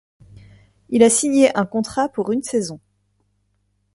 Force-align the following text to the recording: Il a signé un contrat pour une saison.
Il 0.89 1.03
a 1.03 1.11
signé 1.11 1.55
un 1.55 1.67
contrat 1.67 2.09
pour 2.09 2.31
une 2.31 2.41
saison. 2.41 2.79